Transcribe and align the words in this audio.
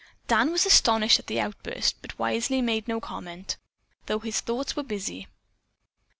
Dan 0.27 0.49
was 0.51 0.65
astonished 0.65 1.19
at 1.19 1.27
the 1.27 1.39
outburst, 1.39 1.95
but 2.01 2.17
wisely 2.17 2.59
made 2.59 2.87
no 2.87 2.99
comment, 2.99 3.57
though 4.07 4.17
his 4.17 4.41
thoughts 4.41 4.75
were 4.75 4.81
busy. 4.81 5.27